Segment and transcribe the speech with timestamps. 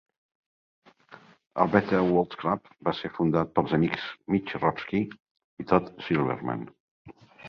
[1.65, 6.65] El Better World Club va ser fundat pels amics Mitch Rofsky i Todd Silberman.